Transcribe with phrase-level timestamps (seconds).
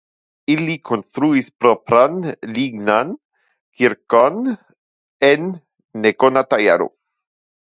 [0.51, 2.15] Ili konstruis propran
[2.55, 3.13] lignan
[3.83, 4.41] kirkon
[5.31, 5.47] en
[6.07, 6.91] nekonata jaro.